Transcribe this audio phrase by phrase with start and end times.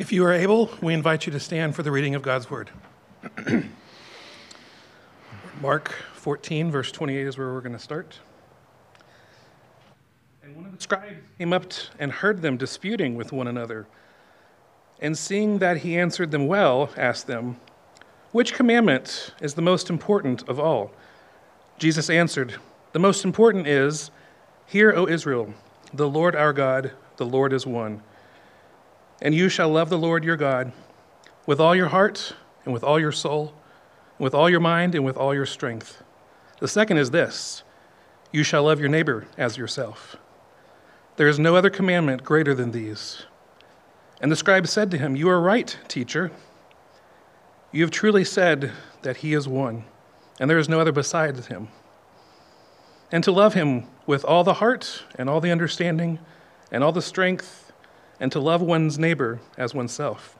[0.00, 2.70] If you are able, we invite you to stand for the reading of God's word.
[5.60, 8.18] Mark 14, verse 28 is where we're going to start.
[10.42, 11.64] And one of the scribes came up
[11.98, 13.86] and heard them disputing with one another.
[15.00, 17.60] And seeing that he answered them well, asked them,
[18.32, 20.92] Which commandment is the most important of all?
[21.76, 22.54] Jesus answered,
[22.92, 24.10] The most important is,
[24.64, 25.52] Hear, O Israel,
[25.92, 28.02] the Lord our God, the Lord is one.
[29.20, 30.72] And you shall love the Lord your God
[31.46, 32.34] with all your heart,
[32.64, 33.54] and with all your soul,
[34.18, 36.02] and with all your mind, and with all your strength.
[36.60, 37.62] The second is this
[38.32, 40.16] you shall love your neighbor as yourself.
[41.16, 43.24] There is no other commandment greater than these.
[44.20, 46.30] And the scribe said to him, You are right, teacher.
[47.72, 49.84] You have truly said that he is one,
[50.38, 51.68] and there is no other besides him.
[53.10, 56.20] And to love him with all the heart, and all the understanding,
[56.70, 57.69] and all the strength,
[58.20, 60.36] and to love one's neighbor as oneself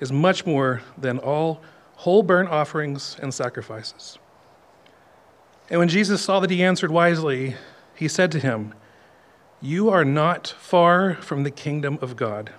[0.00, 1.60] is much more than all
[1.96, 4.18] whole burnt offerings and sacrifices.
[5.68, 7.56] And when Jesus saw that he answered wisely,
[7.94, 8.74] he said to him,
[9.60, 12.52] You are not far from the kingdom of God.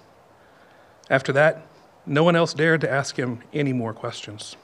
[1.09, 1.66] After that,
[2.06, 4.56] no one else dared to ask him any more questions.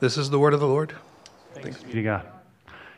[0.00, 0.94] This is the word of the Lord.
[1.54, 2.35] Thanks, be to God.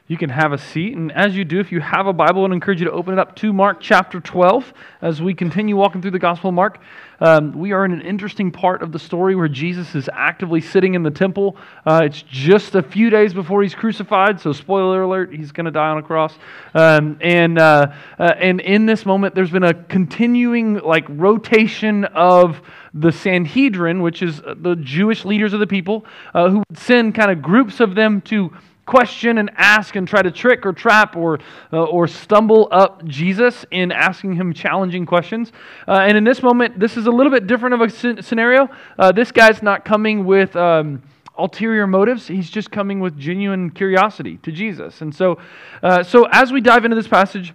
[0.08, 2.42] You can have a seat, and as you do, if you have a Bible, I
[2.44, 6.00] would encourage you to open it up to Mark chapter 12 as we continue walking
[6.00, 6.78] through the Gospel of Mark.
[7.20, 10.94] Um, we are in an interesting part of the story where Jesus is actively sitting
[10.94, 11.58] in the temple.
[11.84, 15.70] Uh, it's just a few days before he's crucified, so spoiler alert, he's going to
[15.70, 16.32] die on a cross.
[16.72, 22.62] Um, and, uh, uh, and in this moment, there's been a continuing like rotation of
[22.94, 27.30] the Sanhedrin, which is the Jewish leaders of the people, uh, who would send kind
[27.30, 28.56] of groups of them to
[28.89, 31.39] question and ask and try to trick or trap or,
[31.72, 35.53] uh, or stumble up Jesus in asking him challenging questions.
[35.86, 38.69] Uh, and in this moment, this is a little bit different of a scenario.
[38.98, 40.56] Uh, this guy's not coming with.
[40.56, 41.03] Um,
[41.39, 42.27] ulterior motives.
[42.27, 45.03] He's just coming with genuine curiosity to Jesus.
[45.03, 45.38] And so,
[45.84, 47.54] uh, so as we dive into this passage,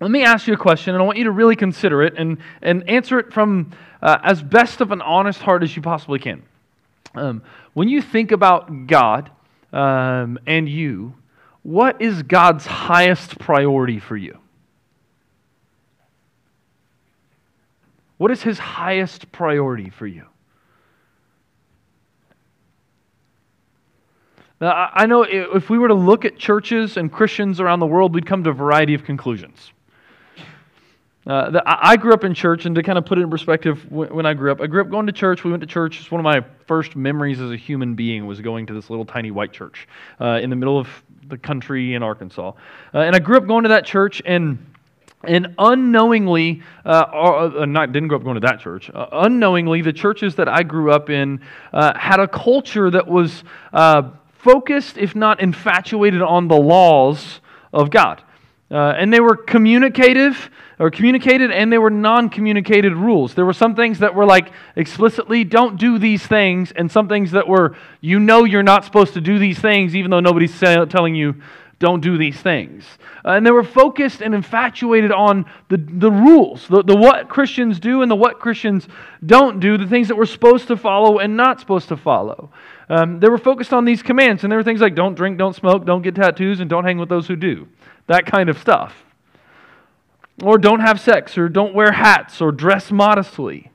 [0.00, 2.38] let me ask you a question, and I want you to really consider it and,
[2.62, 6.44] and answer it from uh, as best of an honest heart as you possibly can.
[7.16, 7.42] Um,
[7.74, 9.32] when you think about God,
[9.72, 11.14] um, and you,
[11.62, 14.38] what is God's highest priority for you?
[18.16, 20.24] What is His highest priority for you?
[24.60, 28.12] Now, I know if we were to look at churches and Christians around the world,
[28.12, 29.72] we'd come to a variety of conclusions.
[31.28, 33.84] Uh, the, I grew up in church, and to kind of put it in perspective,
[33.92, 35.44] when, when, I grew up, I grew up going to church.
[35.44, 36.00] We went to church.
[36.00, 39.04] It's one of my first memories as a human being was going to this little
[39.04, 39.86] tiny white church
[40.22, 40.88] uh, in the middle of
[41.26, 42.52] the country in Arkansas.
[42.94, 44.58] Uh, and I grew up going to that church, and
[45.24, 48.88] and unknowingly, uh, uh, not didn't grow up going to that church.
[48.88, 53.44] Uh, unknowingly, the churches that I grew up in had a culture that was
[54.32, 57.40] focused, if not infatuated, on the laws
[57.74, 58.22] of God.
[58.70, 63.34] Uh, and they were communicative or communicated and they were non-communicated rules.
[63.34, 67.30] There were some things that were like explicitly don't do these things and some things
[67.30, 70.84] that were you know you're not supposed to do these things even though nobody's say,
[70.86, 71.36] telling you
[71.78, 72.84] don't do these things.
[73.24, 77.80] Uh, and they were focused and infatuated on the, the rules the, the what christians
[77.80, 78.86] do and the what christians
[79.24, 82.50] don't do the things that we're supposed to follow and not supposed to follow.
[82.90, 85.54] Um, they were focused on these commands and there were things like don't drink don't
[85.54, 87.66] smoke don't get tattoos and don't hang with those who do
[88.08, 89.04] that kind of stuff.
[90.42, 93.70] Or don't have sex, or don't wear hats, or dress modestly.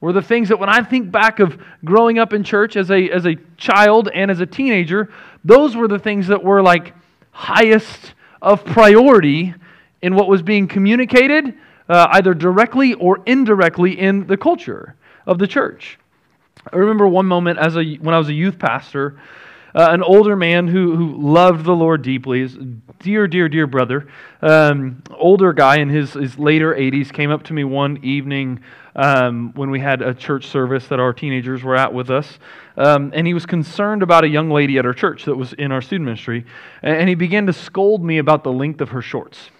[0.00, 3.08] Were the things that when I think back of growing up in church as a,
[3.10, 5.12] as a child and as a teenager,
[5.44, 6.94] those were the things that were like
[7.30, 9.54] highest of priority
[10.02, 11.54] in what was being communicated,
[11.88, 14.96] uh, either directly or indirectly in the culture
[15.26, 15.98] of the church.
[16.72, 19.20] I remember one moment as a, when I was a youth pastor,
[19.74, 22.56] uh, an older man who, who loved the Lord deeply, his
[23.00, 24.08] dear, dear, dear brother,
[24.40, 28.60] um, older guy in his, his later 80s, came up to me one evening
[28.94, 32.38] um, when we had a church service that our teenagers were at with us.
[32.76, 35.72] Um, and he was concerned about a young lady at our church that was in
[35.72, 36.44] our student ministry.
[36.82, 39.50] And he began to scold me about the length of her shorts.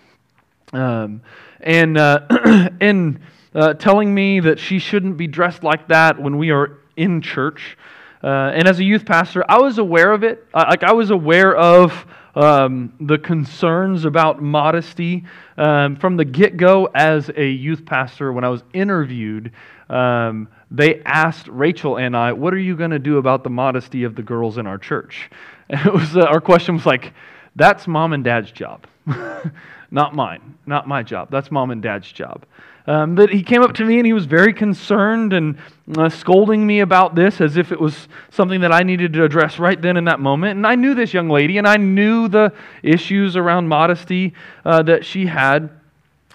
[0.73, 1.23] Um,
[1.61, 2.27] and uh,
[2.81, 3.21] and
[3.55, 7.77] uh, telling me that she shouldn't be dressed like that when we are in church.
[8.23, 10.47] Uh, and as a youth pastor, I was aware of it.
[10.55, 15.25] like I was aware of um, the concerns about modesty
[15.59, 18.33] um, from the get go as a youth pastor.
[18.33, 19.53] When I was interviewed,
[19.91, 24.05] um, they asked Rachel and I, "What are you going to do about the modesty
[24.05, 25.31] of the girls in our church?"
[25.69, 27.15] And it was uh, our question was like,
[27.57, 28.87] "That's mom and dad's job,
[29.91, 31.31] not mine, not my job.
[31.31, 32.45] That's mom and dad's job."
[32.87, 35.57] Um, that he came up to me and he was very concerned and
[35.97, 39.61] uh, scolding me about this as if it was something that I needed to address
[39.61, 40.57] right then in that moment.
[40.57, 42.53] And I knew this young lady and I knew the
[42.83, 44.35] issues around modesty
[44.65, 45.71] uh, that she had.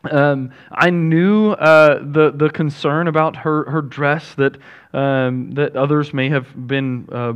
[0.10, 4.56] Um, I knew uh, the the concern about her her dress that
[4.94, 7.34] um, that others may have been uh,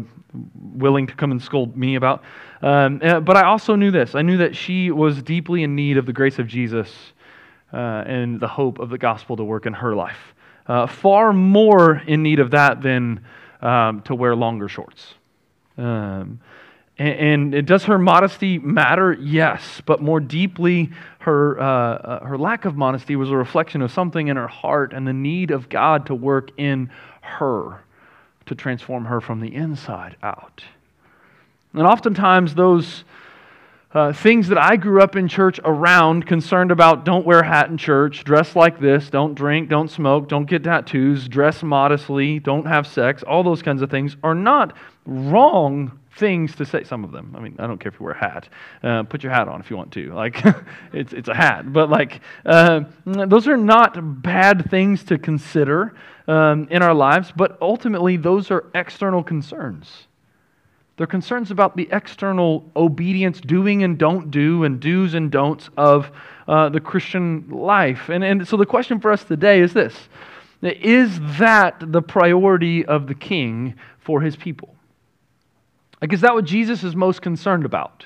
[0.54, 2.24] willing to come and scold me about.
[2.62, 4.16] Um, uh, but I also knew this.
[4.16, 7.14] I knew that she was deeply in need of the grace of Jesus
[7.74, 10.34] uh, and the hope of the gospel to work in her life.
[10.68, 13.24] Uh, far more in need of that than
[13.62, 15.14] um, to wear longer shorts.
[15.78, 16.40] Um,
[16.98, 19.14] and, and, does her modesty matter?
[19.14, 23.92] Yes, but more deeply, her, uh, uh, her lack of modesty was a reflection of
[23.92, 26.92] something in her heart and the need of God to work in
[27.22, 27.82] her
[28.46, 30.64] to transform her from the inside out.
[31.74, 33.04] And oftentimes, those
[33.94, 37.78] uh, things that I grew up in church around, concerned about don't wear hat in
[37.78, 42.88] church, dress like this, don't drink, don't smoke, don't get tattoos, dress modestly, don't have
[42.88, 46.84] sex, all those kinds of things, are not wrong things to say.
[46.84, 47.36] Some of them.
[47.38, 48.50] I mean, I don't care if you wear a hat.
[48.84, 50.14] Uh, put your hat on if you want to.
[50.14, 50.44] Like,
[50.94, 51.72] it's, it's a hat.
[51.72, 55.96] But, like, uh, those are not bad things to consider
[56.28, 60.08] um, in our lives, but ultimately, those are external concerns.
[61.02, 66.12] They're concerns about the external obedience, doing and don't do, and do's and don'ts of
[66.48, 68.10] uh, the Christian life.
[68.10, 69.96] And, and so the question for us today is this
[70.62, 74.76] Is that the priority of the king for his people?
[76.04, 78.06] Like, is that what Jesus is most concerned about?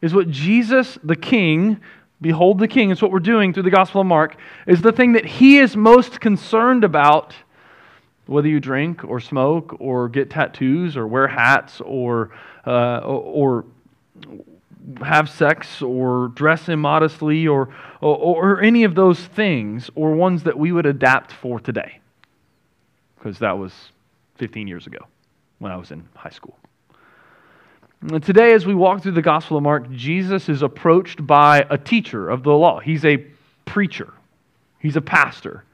[0.00, 1.80] Is what Jesus, the king,
[2.20, 4.36] behold the king, is what we're doing through the Gospel of Mark,
[4.66, 7.36] is the thing that he is most concerned about
[8.26, 12.30] whether you drink or smoke or get tattoos or wear hats or,
[12.66, 13.64] uh, or
[15.04, 17.68] have sex or dress immodestly or,
[18.00, 22.00] or, or, any of those things or ones that we would adapt for today.
[23.16, 23.72] Because that was
[24.36, 25.06] 15 years ago
[25.58, 26.58] when I was in high school.
[28.22, 32.28] Today, as we walk through the Gospel of Mark, Jesus is approached by a teacher
[32.28, 32.80] of the law.
[32.80, 33.24] He's a
[33.64, 34.12] preacher,
[34.80, 35.64] he's a pastor.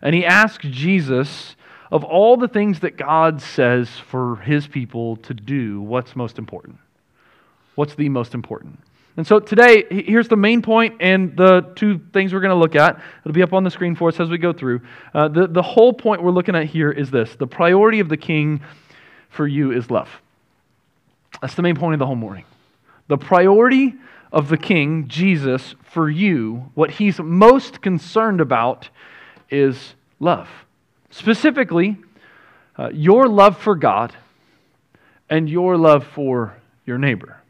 [0.00, 1.54] And he asks Jesus
[1.92, 6.78] of all the things that God says for his people to do, what's most important?
[7.74, 8.80] What's the most important?
[9.18, 12.76] And so today, here's the main point and the two things we're going to look
[12.76, 12.98] at.
[13.20, 14.80] It'll be up on the screen for us as we go through.
[15.12, 18.16] Uh, the, the whole point we're looking at here is this the priority of the
[18.16, 18.62] king
[19.28, 20.08] for you is love.
[21.42, 22.46] That's the main point of the whole morning.
[23.08, 23.96] The priority
[24.32, 28.88] of the king, Jesus, for you, what he's most concerned about
[29.50, 30.48] is love.
[31.12, 31.98] Specifically,
[32.76, 34.14] uh, your love for God
[35.28, 36.56] and your love for
[36.86, 37.40] your neighbor.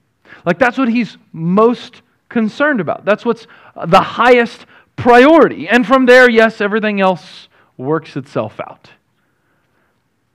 [0.44, 3.05] Like, that's what he's most concerned about.
[3.05, 3.47] That's what's
[3.87, 4.67] the highest
[4.97, 5.69] priority.
[5.69, 8.91] And from there, yes, everything else works itself out.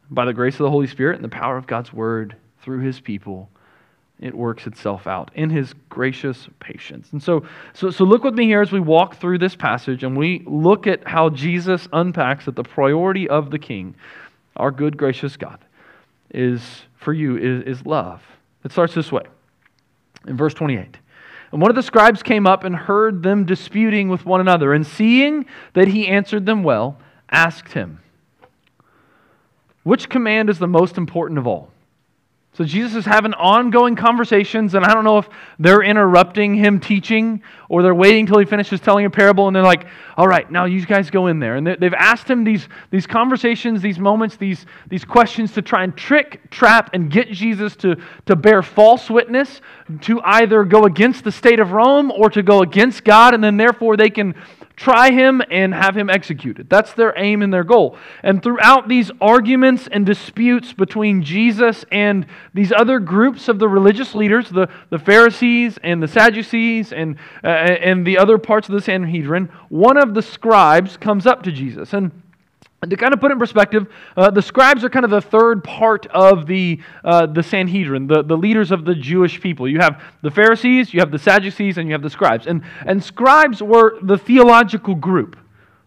[0.09, 3.01] By the grace of the Holy Spirit and the power of God's word through his
[3.01, 3.49] people,
[4.19, 7.09] it works itself out in his gracious patience.
[7.11, 10.17] And so, so, so look with me here as we walk through this passage and
[10.17, 13.95] we look at how Jesus unpacks that the priority of the king,
[14.55, 15.59] our good, gracious God,
[16.33, 16.61] is
[16.95, 18.23] for you is, is love.
[18.63, 19.23] It starts this way
[20.27, 20.97] in verse 28.
[21.51, 24.85] And one of the scribes came up and heard them disputing with one another, and
[24.85, 26.97] seeing that he answered them well,
[27.29, 28.01] asked him,
[29.83, 31.71] Which command is the most important of all?
[32.57, 37.43] So Jesus is having ongoing conversations, and I don't know if they're interrupting him teaching
[37.69, 39.85] or they're waiting until he finishes telling a parable, and they're like,
[40.15, 41.57] all right, now you guys go in there.
[41.57, 45.95] And they've asked him these, these conversations, these moments, these, these questions to try and
[45.95, 47.95] trick, trap, and get Jesus to,
[48.25, 49.61] to bear false witness,
[50.01, 53.57] to either go against the state of Rome or to go against God, and then
[53.57, 54.33] therefore they can
[54.77, 56.69] try him and have him executed.
[56.69, 57.97] That's their aim and their goal.
[58.21, 64.13] And throughout these arguments and disputes between Jesus and these other groups of the religious
[64.13, 68.81] leaders, the, the Pharisees and the Sadducees and, uh, and the other parts of the
[68.81, 71.91] Sanhedrin, one of the scribes comes up to Jesus.
[71.93, 72.11] And
[72.85, 75.63] to kind of put it in perspective, uh, the scribes are kind of the third
[75.63, 79.67] part of the, uh, the Sanhedrin, the, the leaders of the Jewish people.
[79.67, 82.45] You have the Pharisees, you have the Sadducees, and you have the scribes.
[82.45, 85.37] And, and scribes were the theological group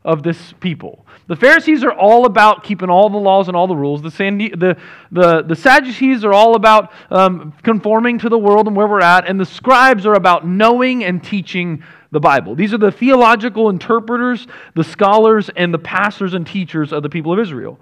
[0.04, 1.06] of this people.
[1.28, 4.02] The Pharisees are all about keeping all the laws and all the rules.
[4.02, 4.76] The, the,
[5.12, 9.28] the, the Sadducees are all about um, conforming to the world and where we're at.
[9.28, 12.54] And the scribes are about knowing and teaching the Bible.
[12.54, 17.32] These are the theological interpreters, the scholars, and the pastors and teachers of the people
[17.32, 17.78] of Israel.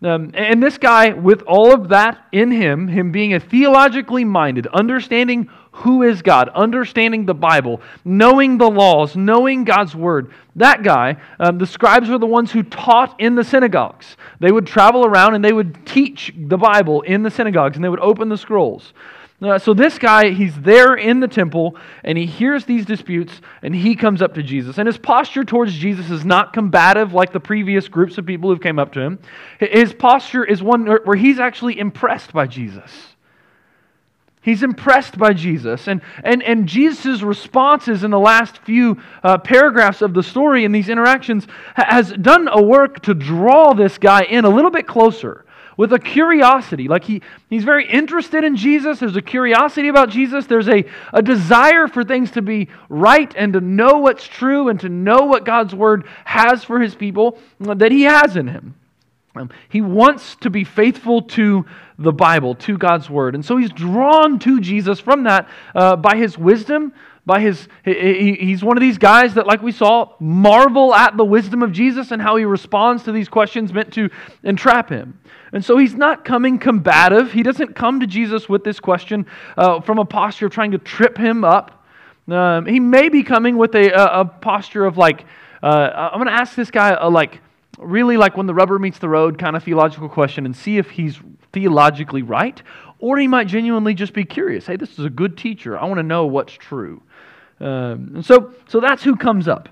[0.00, 4.68] Um, and this guy, with all of that in him, him being a theologically minded,
[4.68, 10.32] understanding who is God, understanding the Bible, knowing the laws, knowing God's word.
[10.54, 14.16] That guy, um, the scribes were the ones who taught in the synagogues.
[14.38, 17.88] They would travel around and they would teach the Bible in the synagogues and they
[17.88, 18.92] would open the scrolls.
[19.40, 23.72] Uh, so this guy, he's there in the temple and he hears these disputes and
[23.72, 24.78] he comes up to Jesus.
[24.78, 28.60] And his posture towards Jesus is not combative like the previous groups of people who've
[28.60, 29.18] came up to him.
[29.60, 32.90] His posture is one where he's actually impressed by Jesus.
[34.40, 35.86] He's impressed by Jesus.
[35.86, 40.72] And, and, and Jesus' responses in the last few uh, paragraphs of the story in
[40.72, 45.44] these interactions has done a work to draw this guy in a little bit closer
[45.78, 46.88] with a curiosity.
[46.88, 48.98] Like he, he's very interested in Jesus.
[48.98, 50.44] There's a curiosity about Jesus.
[50.44, 54.78] There's a, a desire for things to be right and to know what's true and
[54.80, 58.74] to know what God's word has for his people that he has in him.
[59.36, 61.64] Um, he wants to be faithful to
[61.96, 63.36] the Bible, to God's word.
[63.36, 66.92] And so he's drawn to Jesus from that uh, by his wisdom,
[67.28, 71.24] by his he, he's one of these guys that like we saw marvel at the
[71.24, 74.08] wisdom of jesus and how he responds to these questions meant to
[74.42, 75.20] entrap him.
[75.52, 77.32] And so he's not coming combative.
[77.32, 79.26] He doesn't come to jesus with this question
[79.58, 81.84] uh, from a posture of trying to trip him up.
[82.28, 85.26] Um, he may be coming with a, a, a posture of like
[85.62, 87.42] uh, i'm going to ask this guy a, like
[87.78, 90.90] really like when the rubber meets the road kind of theological question and see if
[90.90, 91.20] he's
[91.52, 92.62] theologically right.
[93.00, 94.66] Or he might genuinely just be curious.
[94.66, 95.78] Hey this is a good teacher.
[95.78, 97.02] I want to know what's true
[97.60, 99.68] um, and so, so that's who comes up.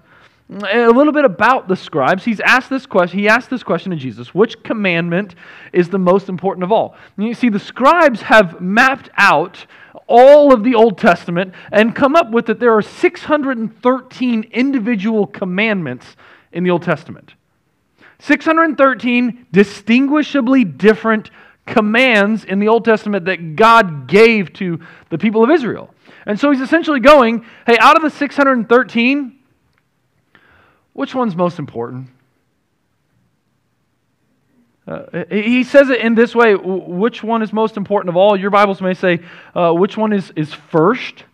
[0.49, 2.25] A little bit about the scribes.
[2.25, 3.19] He's asked this question.
[3.19, 5.35] He asked this question to Jesus: Which commandment
[5.73, 6.95] is the most important of all?
[7.17, 9.67] And you see, the scribes have mapped out
[10.07, 16.17] all of the Old Testament and come up with that there are 613 individual commandments
[16.53, 17.35] in the Old Testament.
[18.21, 21.31] 613 distinguishably different
[21.67, 25.93] commands in the Old Testament that God gave to the people of Israel.
[26.27, 29.39] And so he's essentially going, hey, out of the 613,
[30.93, 32.09] which one's most important?
[34.89, 38.37] Uh, he says it in this way which one is most important of all?
[38.37, 39.21] Your Bibles may say,
[39.55, 41.25] uh, which one is, is first?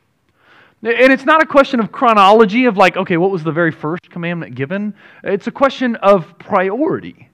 [0.83, 4.11] And it's not a question of chronology, of like, okay, what was the very first
[4.11, 4.95] commandment given?
[5.23, 7.29] It's a question of priority.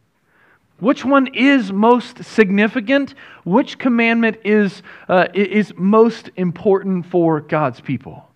[0.81, 3.15] Which one is most significant?
[3.45, 8.29] Which commandment is, uh, is most important for God's people?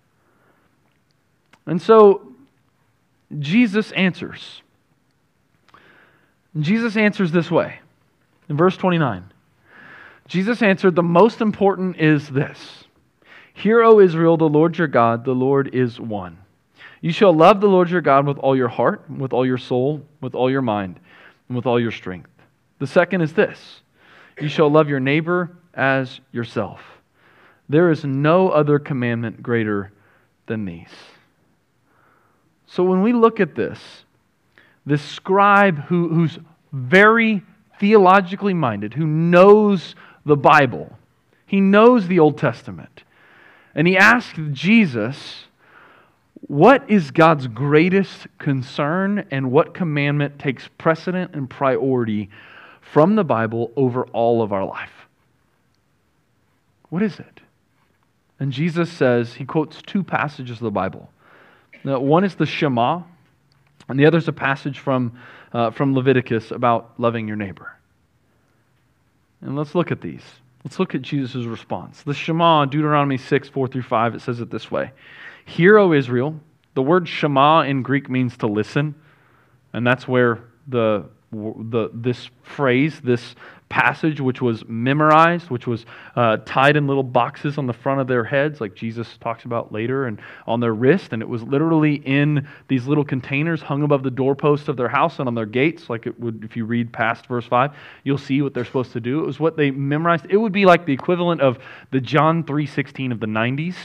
[1.65, 2.33] And so
[3.39, 4.61] Jesus answers.
[6.59, 7.79] Jesus answers this way
[8.49, 9.31] in verse 29.
[10.27, 12.85] Jesus answered, The most important is this
[13.53, 16.37] Hear, O Israel, the Lord your God, the Lord is one.
[17.01, 20.05] You shall love the Lord your God with all your heart, with all your soul,
[20.21, 20.99] with all your mind,
[21.47, 22.29] and with all your strength.
[22.83, 23.79] The second is this
[24.41, 26.81] you shall love your neighbor as yourself.
[27.69, 29.93] There is no other commandment greater
[30.47, 30.91] than these.
[32.65, 33.79] So when we look at this,
[34.85, 36.37] this scribe who, who's
[36.73, 37.41] very
[37.79, 40.93] theologically minded, who knows the Bible,
[41.45, 43.05] he knows the Old Testament,
[43.73, 45.45] and he asked Jesus,
[46.47, 52.29] What is God's greatest concern and what commandment takes precedent and priority
[52.93, 54.91] from the Bible over all of our life.
[56.89, 57.39] What is it?
[58.39, 61.09] And Jesus says, he quotes two passages of the Bible.
[61.83, 63.01] Now, one is the Shema,
[63.89, 65.17] and the other is a passage from,
[65.53, 67.75] uh, from Leviticus about loving your neighbor.
[69.41, 70.23] And let's look at these.
[70.63, 72.03] Let's look at Jesus' response.
[72.03, 74.91] The Shema, Deuteronomy 6, 4 through 5, it says it this way
[75.45, 76.39] Hear, O Israel.
[76.75, 78.93] The word Shema in Greek means to listen,
[79.73, 83.35] and that's where the the, this phrase, this
[83.73, 85.83] passage, which was memorized, which was
[86.15, 89.71] uh, tied in little boxes on the front of their heads, like Jesus talks about
[89.71, 91.11] later, and on their wrist.
[91.11, 95.17] And it was literally in these little containers hung above the doorposts of their house
[95.17, 97.71] and on their gates, like it would, if you read past verse 5,
[98.03, 99.23] you'll see what they're supposed to do.
[99.23, 100.27] It was what they memorized.
[100.29, 101.57] It would be like the equivalent of
[101.89, 103.75] the John 3.16 of the 90s.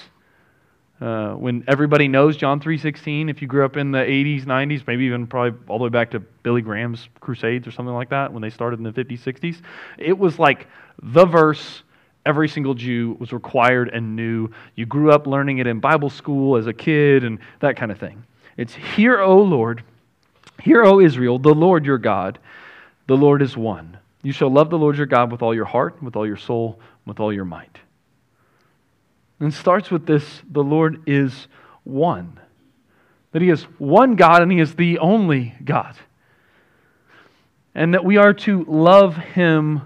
[1.00, 5.04] Uh, when everybody knows John 3:16, if you grew up in the 80s, 90s, maybe
[5.04, 8.42] even probably all the way back to Billy Graham's Crusades or something like that, when
[8.42, 9.62] they started in the 50s, 60s,
[9.96, 10.66] it was like
[11.00, 11.82] the verse
[12.26, 14.50] every single Jew was required and knew.
[14.74, 17.98] You grew up learning it in Bible school as a kid and that kind of
[17.98, 18.24] thing.
[18.56, 19.84] It's hear, O Lord,
[20.60, 22.40] hear, O Israel, the Lord your God,
[23.06, 23.96] the Lord is one.
[24.22, 26.80] You shall love the Lord your God with all your heart, with all your soul,
[27.06, 27.78] with all your might.
[29.40, 31.48] And starts with this the Lord is
[31.84, 32.40] one.
[33.32, 35.96] That He is one God and He is the only God.
[37.74, 39.82] And that we are to love Him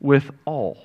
[0.00, 0.78] with all.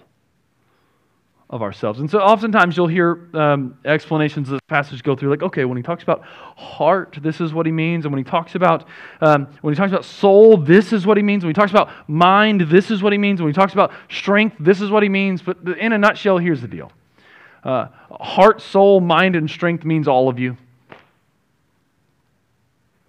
[1.52, 2.00] of ourselves.
[2.00, 5.76] And so oftentimes you'll hear um, explanations of this passage go through, like, okay, when
[5.76, 8.06] he talks about heart, this is what he means.
[8.06, 8.88] And when he talks about
[9.20, 11.44] um, when he talks about soul, this is what he means.
[11.44, 13.42] When he talks about mind, this is what he means.
[13.42, 15.42] When he talks about strength, this is what he means.
[15.42, 16.90] But in a nutshell, here's the deal.
[17.64, 17.88] Uh,
[18.20, 20.58] heart, soul, mind, and strength means all of you.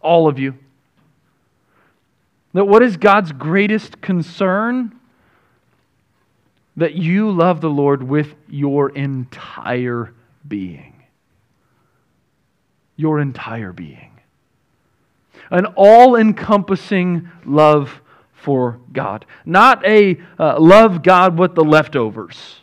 [0.00, 0.54] All of you.
[2.52, 4.98] That what is God's greatest concern?
[6.76, 10.12] that you love the Lord with your entire
[10.46, 11.02] being.
[12.96, 14.10] Your entire being.
[15.50, 18.00] An all encompassing love
[18.32, 19.26] for God.
[19.44, 22.60] Not a uh, love God with the leftovers.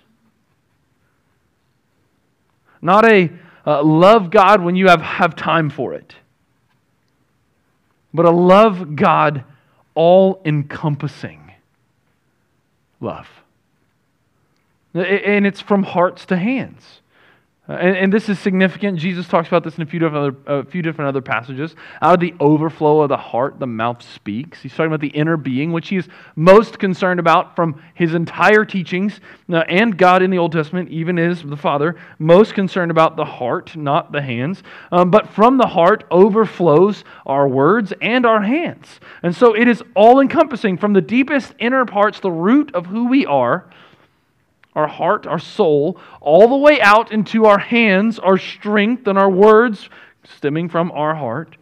[2.82, 3.30] Not a
[3.66, 6.16] uh, love God when you have, have time for it.
[8.14, 9.44] But a love God
[9.94, 11.52] all encompassing
[13.00, 13.28] love.
[14.94, 17.02] And it's from hearts to hands.
[17.70, 18.98] Uh, and, and, this is significant.
[18.98, 21.76] Jesus talks about this in a few different, other, a few different other passages.
[22.02, 24.64] Out of the overflow of the heart, the mouth speaks.
[24.64, 28.66] He's talking about the inner being, which he is most concerned about from his entire
[28.66, 29.20] teachings.
[29.48, 33.26] Uh, and God in the Old Testament, even is the Father, most concerned about the
[33.26, 34.64] heart, not the hands.
[34.92, 39.00] Um, but from the heart overflows our words and our hands.
[39.22, 43.06] And so it is all encompassing from the deepest inner parts, the root of who
[43.06, 43.70] we are
[44.76, 49.30] our heart, our soul, all the way out into our hands, our strength, and our
[49.30, 49.90] words
[50.24, 51.58] stemming from our heart,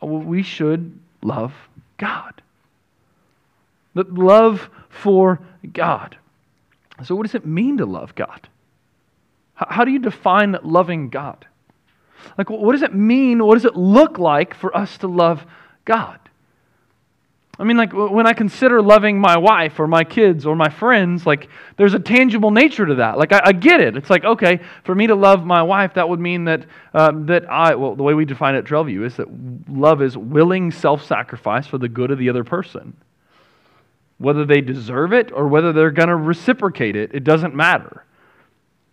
[0.00, 1.52] we should love
[1.98, 2.42] God.
[3.94, 5.40] The love for
[5.72, 6.16] God.
[7.02, 8.48] So, what does it mean to love God?
[9.54, 11.46] How do you define loving God?
[12.38, 13.44] Like, what does it mean?
[13.44, 15.44] What does it look like for us to love
[15.84, 16.18] God?
[17.56, 21.24] I mean, like when I consider loving my wife or my kids or my friends,
[21.24, 23.16] like there's a tangible nature to that.
[23.16, 23.96] Like I, I get it.
[23.96, 27.48] It's like okay, for me to love my wife, that would mean that um, that
[27.50, 29.28] I well, the way we define it at Trailview is that
[29.68, 32.96] love is willing self-sacrifice for the good of the other person.
[34.18, 38.04] Whether they deserve it or whether they're going to reciprocate it, it doesn't matter.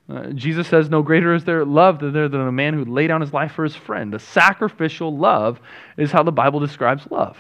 [0.08, 3.08] Uh, Jesus says, "No greater is their love than there than a man who laid
[3.08, 5.60] down his life for his friend." A sacrificial love
[5.98, 7.38] is how the Bible describes love.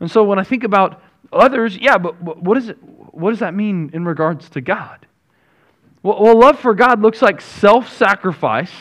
[0.00, 3.54] And so when I think about others, yeah, but what, is it, what does that
[3.54, 5.06] mean in regards to God?
[6.02, 8.72] Well, love for God looks like self sacrifice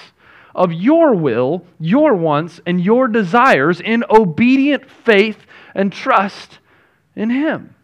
[0.54, 6.60] of your will, your wants, and your desires in obedient faith and trust
[7.16, 7.76] in Him.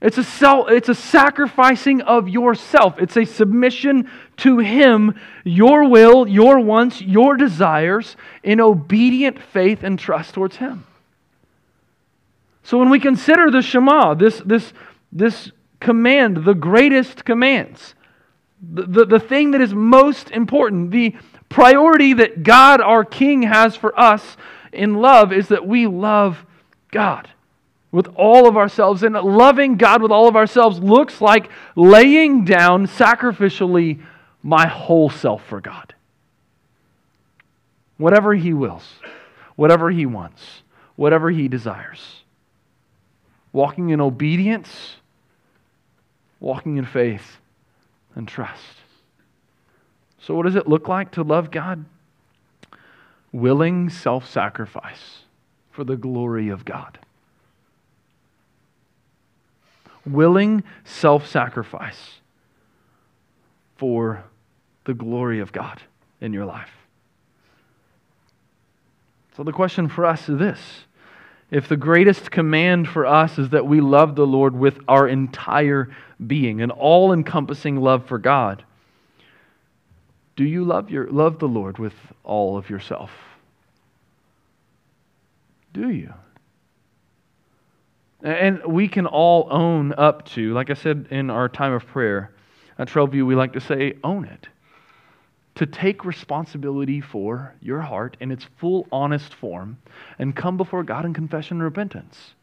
[0.00, 2.98] It's a, self, it's a sacrificing of yourself.
[2.98, 4.08] It's a submission
[4.38, 10.86] to Him, your will, your wants, your desires, in obedient faith and trust towards Him.
[12.68, 14.74] So when we consider the Shema, this, this,
[15.10, 15.50] this
[15.80, 17.94] command, the greatest commands,
[18.60, 21.16] the, the, the thing that is most important, the
[21.48, 24.36] priority that God, our King, has for us
[24.70, 26.44] in love is that we love
[26.90, 27.30] God
[27.90, 29.02] with all of ourselves.
[29.02, 34.02] And loving God with all of ourselves looks like laying down sacrificially
[34.42, 35.94] my whole self for God.
[37.96, 38.84] Whatever He wills,
[39.56, 40.60] whatever He wants,
[40.96, 42.17] whatever He desires
[43.52, 44.96] walking in obedience,
[46.40, 47.38] walking in faith
[48.14, 48.62] and trust.
[50.20, 51.84] So, what does it look like to love God?
[53.32, 55.20] Willing self sacrifice
[55.70, 56.98] for the glory of God.
[60.04, 62.20] Willing self sacrifice
[63.76, 64.24] for
[64.84, 65.82] the glory of God
[66.20, 66.70] in your life.
[69.36, 70.58] So, the question for us is this
[71.50, 75.94] if the greatest command for us is that we love the Lord with our entire
[76.26, 78.64] being, an all encompassing love for God,
[80.36, 83.10] do you love, your, love the Lord with all of yourself?
[85.72, 86.12] Do you?
[88.22, 92.32] And we can all own up to, like I said in our time of prayer
[92.78, 94.48] at Trailview, we like to say, own it
[95.58, 99.76] to take responsibility for your heart in its full, honest form
[100.20, 102.34] and come before God in confession and repentance.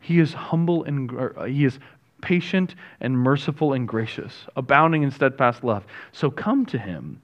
[0.00, 1.78] He is humble and uh, he is
[2.20, 5.86] patient and merciful and gracious, abounding in steadfast love.
[6.12, 7.22] So come to him.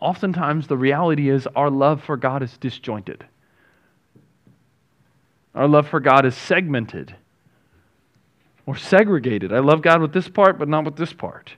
[0.00, 3.24] Oftentimes, the reality is our love for God is disjointed.
[5.56, 7.12] Our love for God is segmented
[8.66, 9.52] or segregated.
[9.52, 11.56] I love God with this part, but not with this part.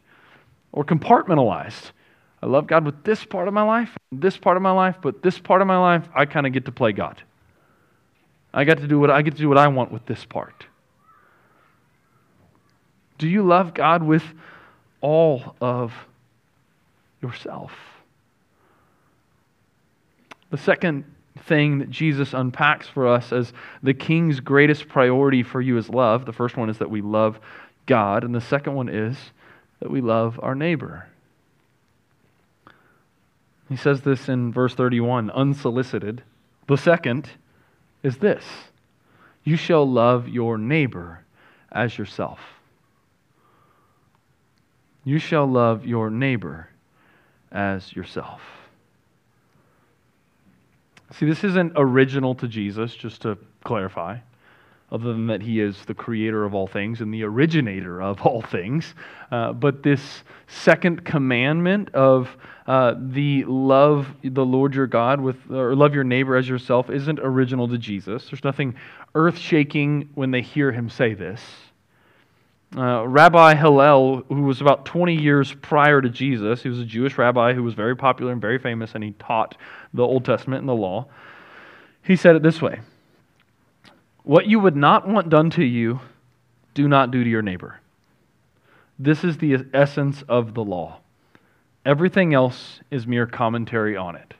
[0.73, 1.93] Or compartmentalized.
[2.45, 5.23] I love God with this part of my life, this part of my life, but
[5.23, 7.23] this part of my life, I kind of get to play God.
[8.53, 10.67] I get to do what I get to do what I want with this part.
[13.17, 14.25] Do you love God with
[15.01, 15.95] all of
[17.23, 17.73] yourself?
[20.51, 21.05] The second
[21.47, 26.27] thing that Jesus unpacks for us as the king's greatest priority for you is love.
[26.27, 27.41] The first one is that we love
[27.87, 29.17] God, and the second one is
[29.81, 31.09] that we love our neighbor.
[33.75, 36.23] He says this in verse 31 unsolicited.
[36.69, 37.29] The second
[38.05, 38.45] is this
[39.43, 41.25] you shall love your neighbor
[41.73, 42.39] as yourself.
[45.03, 46.69] You shall love your neighbor
[47.51, 48.43] as yourself.
[51.11, 54.19] See, this isn't original to Jesus, just to clarify,
[54.95, 58.41] other than that he is the creator of all things and the originator of all
[58.41, 58.95] things.
[59.33, 62.29] Uh, but this second commandment of
[62.69, 67.19] uh, the love the Lord your God with, or love your neighbor as yourself, isn't
[67.19, 68.31] original to Jesus.
[68.31, 68.77] There's nothing
[69.17, 71.41] earth shaking when they hear him say this.
[72.77, 77.19] Uh, rabbi Hillel, who was about 20 years prior to Jesus, he was a Jewish
[77.19, 79.57] rabbi who was very popular and very famous, and he taught
[79.93, 81.07] the Old Testament and the law.
[82.03, 82.81] He said it this way
[84.25, 86.01] What you would not want done to you,
[86.73, 87.81] do not do to your neighbor.
[88.99, 90.99] This is the essence of the law.
[91.85, 94.35] Everything else is mere commentary on it.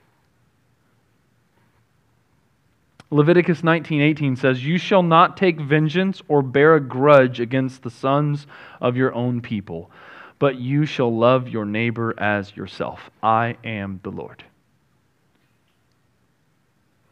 [3.11, 8.47] Leviticus 19:18 says, "You shall not take vengeance or bear a grudge against the sons
[8.81, 9.91] of your own people,
[10.39, 13.11] but you shall love your neighbor as yourself.
[13.21, 14.43] I am the Lord."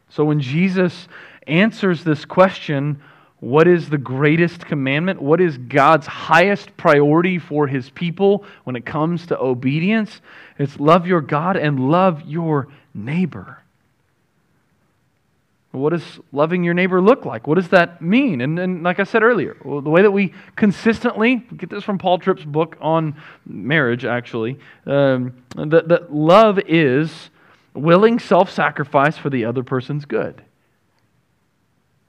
[0.10, 1.08] So when Jesus
[1.48, 3.02] answers this question,
[3.40, 5.22] what is the greatest commandment?
[5.22, 10.22] What is God's highest priority for his people when it comes to obedience?
[10.58, 13.60] It's love your God and love your neighbor.
[15.72, 17.48] What does loving your neighbor look like?
[17.48, 18.42] What does that mean?
[18.42, 22.20] And, and like I said earlier, the way that we consistently get this from Paul
[22.20, 27.32] Tripp's book on marriage, actually, um, that, that love is
[27.74, 30.44] willing self sacrifice for the other person's good.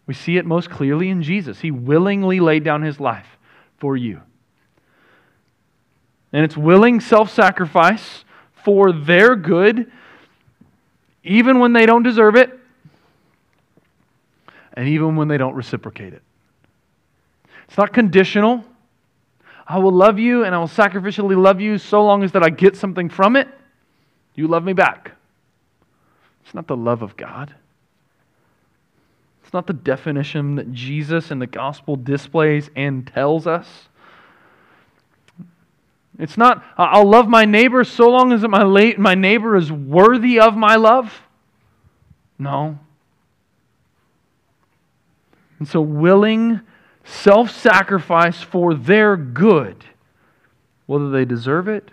[0.06, 1.60] We see it most clearly in Jesus.
[1.60, 3.38] He willingly laid down his life
[3.78, 4.20] for you.
[6.32, 8.24] And it's willing self sacrifice
[8.64, 9.90] for their good,
[11.22, 12.58] even when they don't deserve it
[14.74, 16.22] and even when they don't reciprocate it.
[17.68, 18.64] It's not conditional.
[19.66, 22.50] I will love you and I will sacrificially love you so long as that I
[22.50, 23.48] get something from it.
[24.34, 25.12] You love me back.
[26.44, 27.54] It's not the love of God.
[29.54, 33.88] Not the definition that Jesus and the gospel displays and tells us.
[36.18, 40.56] It's not, I'll love my neighbor so long as my, my neighbor is worthy of
[40.56, 41.22] my love.
[42.36, 42.80] No.
[45.60, 46.60] And so, willing
[47.04, 49.84] self sacrifice for their good,
[50.86, 51.92] whether they deserve it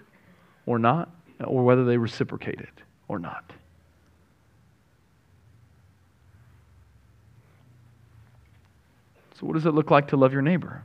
[0.66, 1.10] or not,
[1.44, 3.54] or whether they reciprocate it or not.
[9.42, 10.84] So, what does it look like to love your neighbor?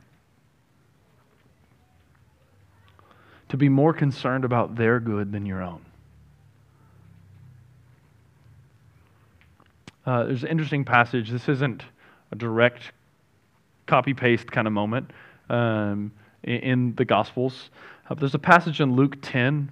[3.49, 5.85] To be more concerned about their good than your own.
[10.07, 11.29] Uh, there's an interesting passage.
[11.29, 11.83] This isn't
[12.31, 12.93] a direct
[13.85, 15.11] copy paste kind of moment
[15.51, 16.11] um,
[16.43, 17.69] in, the Gospels.
[18.09, 19.71] Uh, there's a passage in Luke 10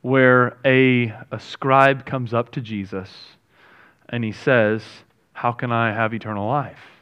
[0.00, 3.10] where a, a scribe comes up to Jesus
[4.08, 4.82] and he says,
[5.34, 6.97] How can I have eternal life?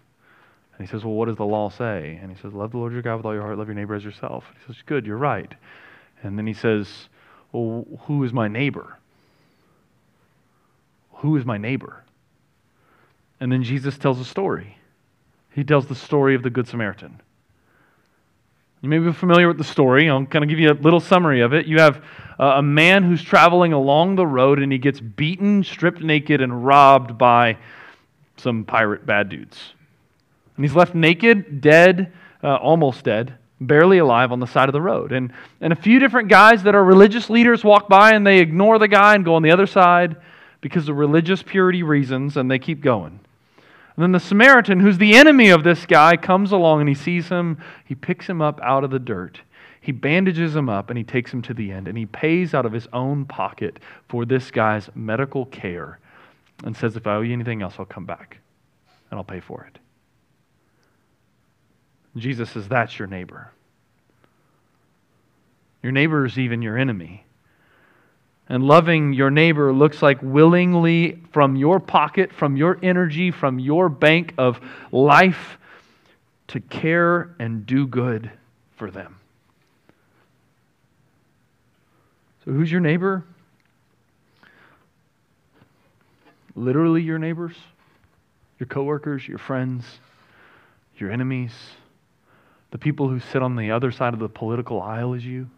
[0.79, 2.19] And he says, Well, what does the law say?
[2.21, 3.95] And he says, Love the Lord your God with all your heart, love your neighbor
[3.95, 4.45] as yourself.
[4.55, 5.53] He says, Good, you're right.
[6.23, 7.09] And then he says,
[7.53, 8.99] Well, who is my neighbor?
[11.17, 12.05] Who is my neighbor?
[13.41, 14.79] And then Jesus tells a story.
[15.55, 17.21] He tells the story of the Good Samaritan.
[18.83, 20.09] You may be familiar with the story.
[20.09, 21.67] I'll kind of give you a little summary of it.
[21.67, 22.05] You have
[22.39, 27.17] a man who's traveling along the road and he gets beaten, stripped naked, and robbed
[27.17, 27.57] by
[28.37, 29.73] some pirate bad dudes.
[30.57, 34.81] And he's left naked, dead, uh, almost dead, barely alive on the side of the
[34.81, 35.13] road.
[35.13, 38.79] And, and a few different guys that are religious leaders walk by and they ignore
[38.79, 40.17] the guy and go on the other side
[40.61, 43.21] because of religious purity reasons, and they keep going.
[43.97, 47.29] And then the Samaritan, who's the enemy of this guy, comes along and he sees
[47.29, 47.59] him.
[47.85, 49.41] He picks him up out of the dirt.
[49.81, 51.89] He bandages him up and he takes him to the end.
[51.89, 55.99] And he pays out of his own pocket for this guy's medical care
[56.65, 58.39] and says, If I owe you anything else, I'll come back
[59.11, 59.79] and I'll pay for it.
[62.17, 63.51] Jesus says, That's your neighbor.
[65.83, 67.25] Your neighbor is even your enemy.
[68.49, 73.89] And loving your neighbor looks like willingly from your pocket, from your energy, from your
[73.89, 74.61] bank of
[74.93, 75.59] life
[76.49, 78.31] to care and do good
[78.77, 79.17] for them.
[82.45, 83.25] So, who's your neighbor?
[86.55, 87.57] Literally, your neighbors,
[88.61, 89.85] your coworkers, your friends,
[90.97, 91.53] your enemies,
[92.77, 95.49] the people who sit on the other side of the political aisle as you,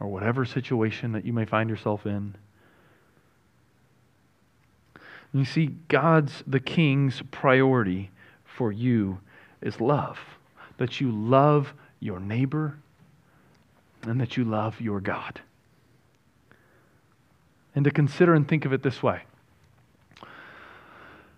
[0.00, 2.34] or whatever situation that you may find yourself in.
[5.32, 8.10] You see, God's, the King's priority
[8.44, 9.20] for you
[9.62, 10.18] is love.
[10.78, 12.76] That you love your neighbor
[14.02, 15.40] and that you love your God.
[17.76, 19.22] And to consider and think of it this way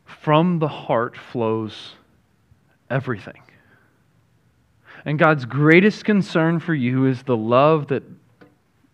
[0.06, 1.92] from the heart flows
[2.90, 3.40] everything.
[5.04, 8.02] And God's greatest concern for you is the love that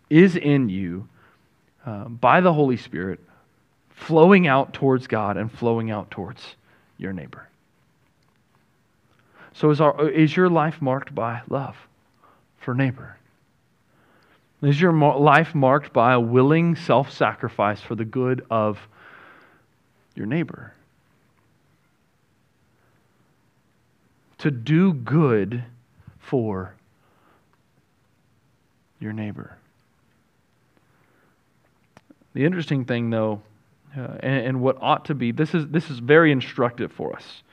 [0.09, 1.07] is in you
[1.85, 3.19] uh, by the Holy Spirit
[3.89, 6.55] flowing out towards God and flowing out towards
[6.97, 7.47] your neighbor.
[9.53, 11.75] So, is, our, is your life marked by love
[12.59, 13.17] for neighbor?
[14.61, 18.79] Is your life marked by a willing self sacrifice for the good of
[20.15, 20.73] your neighbor?
[24.39, 25.63] To do good
[26.19, 26.75] for
[28.99, 29.57] your neighbor.
[32.33, 33.41] The interesting thing, though,
[33.97, 35.31] uh, and, and, what ought to be.
[35.31, 37.43] This is, this is very instructive for us.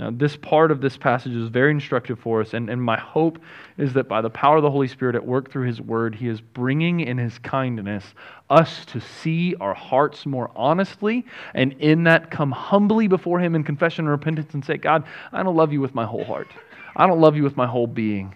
[0.00, 3.38] Now, this part of this passage is very instructive for us, and, and my hope
[3.76, 6.26] is that by the power of the Holy Spirit at work through His Word, He
[6.26, 8.02] is bringing in His kindness
[8.48, 13.62] us to see our hearts more honestly, and in that come humbly before Him in
[13.62, 16.48] confession and repentance and say, God, I don't love you with my whole heart.
[16.96, 18.34] I don't love you with my whole being.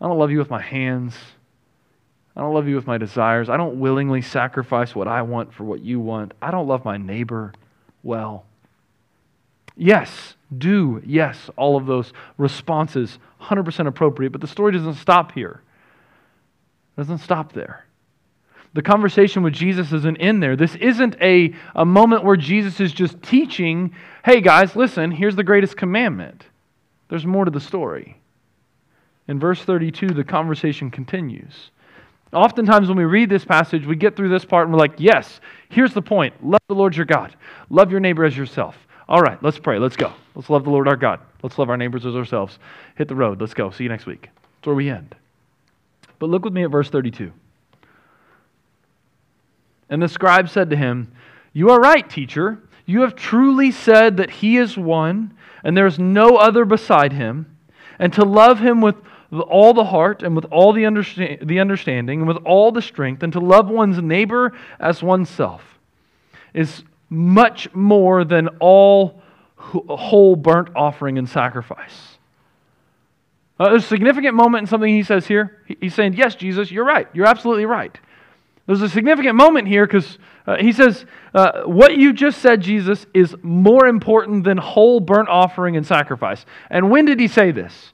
[0.00, 1.14] I don't love you with my hands.
[2.34, 3.50] I don't love you with my desires.
[3.50, 6.32] I don't willingly sacrifice what I want for what you want.
[6.40, 7.52] I don't love my neighbor
[8.02, 8.46] well.
[9.76, 15.62] Yes, do, yes, all of those responses, 100% appropriate, but the story doesn't stop here.
[16.96, 17.84] It doesn't stop there.
[18.74, 20.56] The conversation with Jesus isn't in there.
[20.56, 25.44] This isn't a, a moment where Jesus is just teaching, hey guys, listen, here's the
[25.44, 26.46] greatest commandment.
[27.08, 28.20] There's more to the story.
[29.28, 31.70] In verse 32, the conversation continues.
[32.32, 35.40] Oftentimes, when we read this passage, we get through this part and we're like, yes,
[35.68, 36.34] here's the point.
[36.44, 37.36] Love the Lord your God.
[37.70, 38.76] Love your neighbor as yourself.
[39.08, 39.78] All right, let's pray.
[39.78, 40.12] Let's go.
[40.34, 41.20] Let's love the Lord our God.
[41.42, 42.58] Let's love our neighbors as ourselves.
[42.96, 43.40] Hit the road.
[43.40, 43.70] Let's go.
[43.70, 44.30] See you next week.
[44.32, 45.14] That's where we end.
[46.18, 47.32] But look with me at verse 32.
[49.90, 51.12] And the scribe said to him,
[51.52, 52.58] You are right, teacher.
[52.86, 57.56] You have truly said that he is one, and there is no other beside him,
[57.98, 58.96] and to love him with
[59.32, 63.32] all the heart and with all the, the understanding and with all the strength, and
[63.32, 65.78] to love one's neighbor as oneself
[66.52, 69.22] is much more than all
[69.56, 72.18] whole burnt offering and sacrifice.
[73.58, 75.62] There's a significant moment in something he says here.
[75.80, 77.08] He's saying, Yes, Jesus, you're right.
[77.12, 77.96] You're absolutely right.
[78.66, 83.06] There's a significant moment here because uh, he says, uh, What you just said, Jesus,
[83.14, 86.44] is more important than whole burnt offering and sacrifice.
[86.68, 87.92] And when did he say this?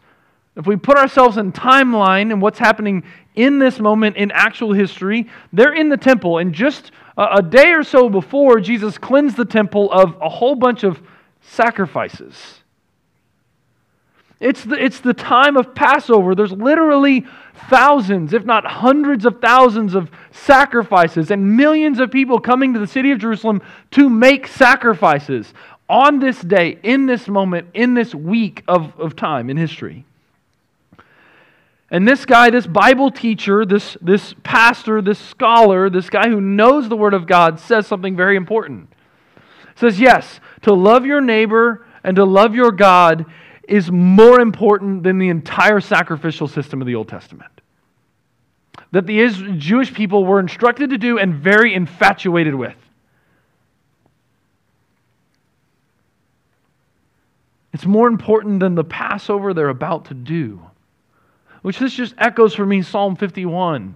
[0.56, 5.28] If we put ourselves in timeline and what's happening in this moment in actual history,
[5.52, 6.38] they're in the temple.
[6.38, 10.84] And just a day or so before, Jesus cleansed the temple of a whole bunch
[10.84, 11.00] of
[11.40, 12.34] sacrifices.
[14.40, 16.34] It's the, it's the time of Passover.
[16.34, 17.26] There's literally
[17.68, 22.86] thousands, if not hundreds of thousands, of sacrifices and millions of people coming to the
[22.86, 25.52] city of Jerusalem to make sacrifices
[25.90, 30.06] on this day, in this moment, in this week of, of time in history.
[31.90, 36.88] And this guy, this Bible teacher, this, this pastor, this scholar, this guy who knows
[36.88, 38.92] the Word of God says something very important.
[39.74, 43.26] says, yes, to love your neighbor and to love your God
[43.66, 47.50] is more important than the entire sacrificial system of the Old Testament.
[48.92, 52.76] That the Jewish people were instructed to do and very infatuated with.
[57.72, 60.69] It's more important than the Passover they're about to do.
[61.62, 63.94] Which this just echoes for me Psalm 51,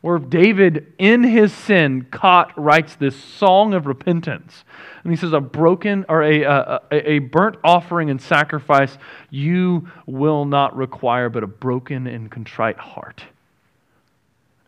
[0.00, 4.64] where David, in his sin, caught, writes this song of repentance.
[5.02, 8.96] And he says, A broken or a, a, a burnt offering and sacrifice
[9.30, 13.24] you will not require, but a broken and contrite heart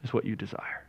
[0.04, 0.84] is what you desire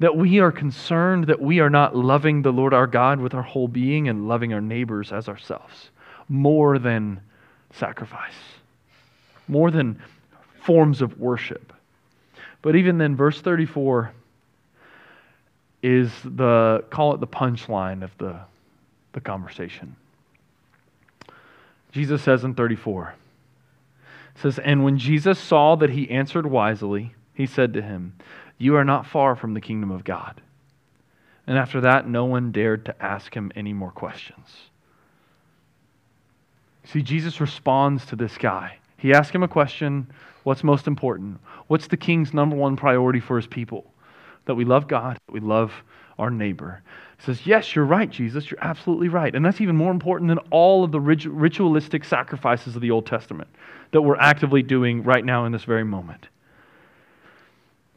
[0.00, 3.42] that we are concerned that we are not loving the Lord our God with our
[3.42, 5.90] whole being and loving our neighbors as ourselves
[6.26, 7.20] more than
[7.70, 8.59] sacrifice
[9.50, 10.00] more than
[10.62, 11.72] forms of worship.
[12.62, 14.12] But even then, verse 34
[15.82, 18.38] is the, call it the punchline of the,
[19.12, 19.96] the conversation.
[21.92, 23.14] Jesus says in 34,
[24.36, 28.14] says, And when Jesus saw that he answered wisely, he said to him,
[28.58, 30.40] You are not far from the kingdom of God.
[31.46, 34.46] And after that, no one dared to ask him any more questions.
[36.84, 38.79] See, Jesus responds to this guy.
[39.00, 40.06] He asks him a question
[40.42, 41.38] What's most important?
[41.66, 43.92] What's the king's number one priority for his people?
[44.46, 45.72] That we love God, that we love
[46.18, 46.82] our neighbor.
[47.18, 48.50] He says, Yes, you're right, Jesus.
[48.50, 49.34] You're absolutely right.
[49.34, 53.48] And that's even more important than all of the ritualistic sacrifices of the Old Testament
[53.92, 56.28] that we're actively doing right now in this very moment.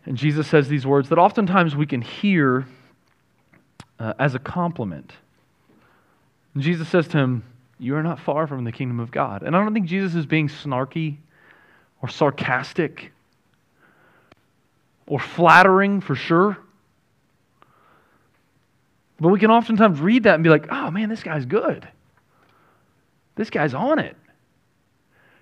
[0.05, 2.65] And Jesus says these words that oftentimes we can hear
[3.99, 5.13] uh, as a compliment.
[6.53, 7.43] And Jesus says to him,
[7.79, 9.43] You are not far from the kingdom of God.
[9.43, 11.17] And I don't think Jesus is being snarky
[12.01, 13.12] or sarcastic
[15.07, 16.57] or flattering for sure.
[19.19, 21.88] But we can oftentimes read that and be like, oh man, this guy's good.
[23.36, 24.15] This guy's on it.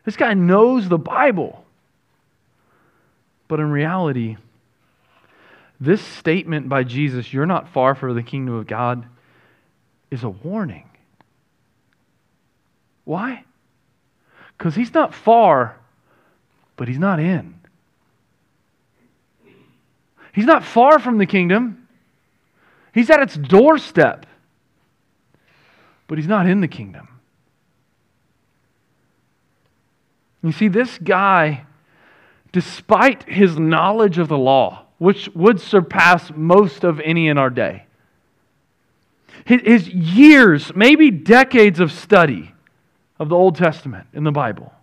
[0.05, 1.63] This guy knows the Bible.
[3.47, 4.37] But in reality,
[5.79, 9.05] this statement by Jesus, you're not far from the kingdom of God,
[10.09, 10.87] is a warning.
[13.03, 13.43] Why?
[14.57, 15.77] Because he's not far,
[16.75, 17.55] but he's not in.
[20.33, 21.87] He's not far from the kingdom,
[22.93, 24.25] he's at its doorstep,
[26.07, 27.07] but he's not in the kingdom.
[30.43, 31.65] You see, this guy,
[32.51, 37.85] despite his knowledge of the law, which would surpass most of any in our day,
[39.45, 42.53] his years, maybe decades of study
[43.21, 44.73] of the Old Testament in the Bible,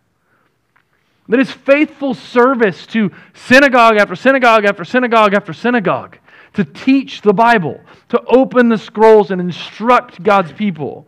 [1.28, 6.18] that his faithful service to synagogue after synagogue after synagogue after synagogue
[6.54, 11.04] to teach the Bible, to open the scrolls and instruct God's people.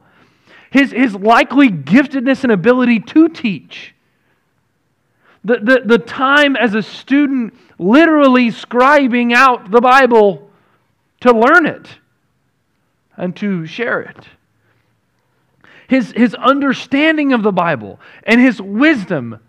[0.72, 3.94] His, his likely giftedness and ability to teach.
[5.44, 10.50] The, the, the time as a student literally scribing out the Bible
[11.20, 11.86] to learn it
[13.16, 14.26] and to share it.
[15.90, 19.40] His, his understanding of the Bible and his wisdom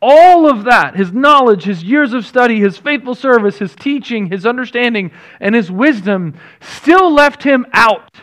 [0.00, 4.46] all of that, his knowledge, his years of study, his faithful service, his teaching, his
[4.46, 8.20] understanding, and his wisdom still left him out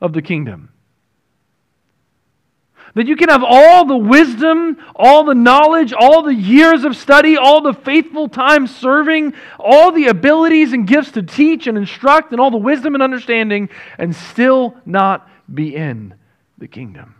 [0.00, 0.68] of the kingdom.
[2.94, 7.36] That you can have all the wisdom, all the knowledge, all the years of study,
[7.36, 12.40] all the faithful time serving, all the abilities and gifts to teach and instruct, and
[12.40, 16.14] all the wisdom and understanding, and still not be in
[16.58, 17.14] the kingdom.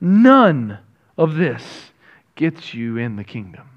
[0.00, 0.78] None
[1.16, 1.90] of this
[2.34, 3.68] gets you in the kingdom.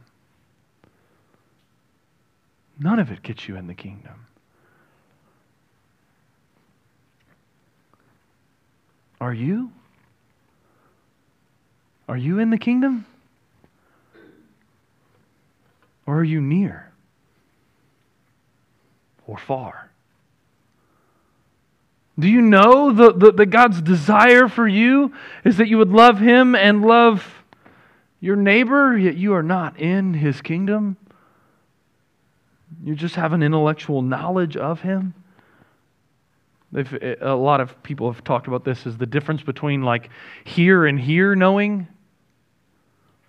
[2.80, 4.26] None of it gets you in the kingdom.
[9.22, 9.72] Are you?
[12.08, 13.06] Are you in the kingdom?
[16.06, 16.89] Or are you near?
[19.30, 19.92] Or far?
[22.18, 25.14] Do you know that God's desire for you
[25.46, 27.44] is that you would love Him and love
[28.20, 30.98] your neighbor, yet you are not in His kingdom?
[32.84, 35.14] You just have an intellectual knowledge of Him?
[36.72, 40.10] They've, eh, a lot of people have talked about this as the difference between like
[40.44, 41.88] here and here knowing,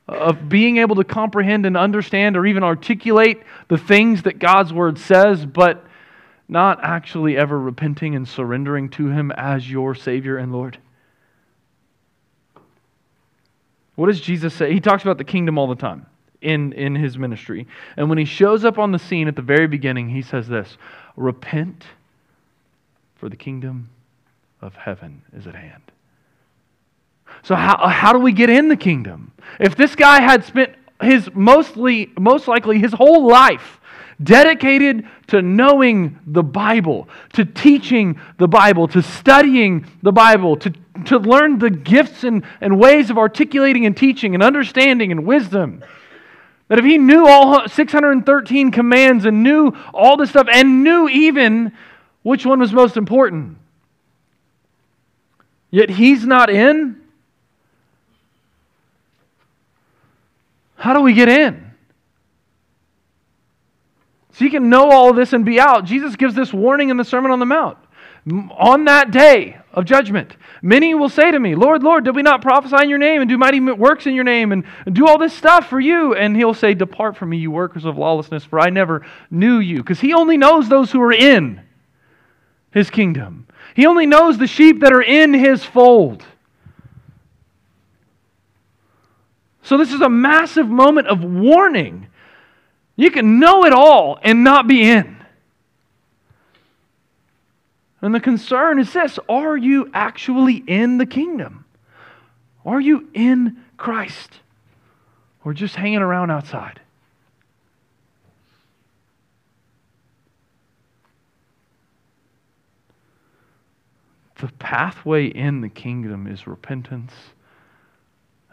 [0.09, 4.99] of being able to comprehend and understand or even articulate the things that God's Word
[4.99, 5.85] says, but
[6.51, 10.79] not actually ever repenting and surrendering to Him as your Savior and Lord?
[13.95, 14.73] What does Jesus say?
[14.73, 16.07] He talks about the kingdom all the time
[16.41, 17.67] in, in his ministry.
[17.97, 20.77] And when he shows up on the scene at the very beginning, he says this
[21.17, 21.85] Repent,
[23.17, 23.91] for the kingdom
[24.63, 25.83] of heaven is at hand.
[27.43, 29.33] So, how, how do we get in the kingdom?
[29.59, 33.80] If this guy had spent his mostly, most likely his whole life
[34.23, 40.73] dedicated to knowing the Bible, to teaching the Bible, to studying the Bible, to,
[41.07, 45.83] to learn the gifts and, and ways of articulating and teaching and understanding and wisdom.
[46.69, 51.73] That if he knew all 613 commands and knew all this stuff and knew even
[52.23, 53.57] which one was most important,
[55.71, 57.01] yet he's not in,
[60.77, 61.70] how do we get in?
[64.33, 65.85] So you can know all this and be out.
[65.85, 67.79] Jesus gives this warning in the Sermon on the Mount.
[68.59, 72.43] On that day of judgment, many will say to me, Lord, Lord, did we not
[72.43, 75.19] prophesy in your name and do mighty works in your name and, and do all
[75.19, 76.15] this stuff for you?
[76.15, 79.79] And he'll say, Depart from me, you workers of lawlessness, for I never knew you.
[79.79, 81.63] Because he only knows those who are in.
[82.73, 83.47] his kingdom.
[83.75, 86.25] He only knows the sheep that are in his fold.
[89.63, 92.09] So, this is a massive moment of warning.
[93.01, 95.17] You can know it all and not be in.
[98.03, 101.65] And the concern is this are you actually in the kingdom?
[102.63, 104.41] Are you in Christ?
[105.47, 106.79] Or just hanging around outside?
[114.43, 117.15] The pathway in the kingdom is repentance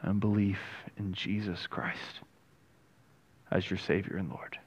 [0.01, 0.59] and belief
[0.97, 2.21] in Jesus Christ
[3.51, 4.59] as your Savior and Lord.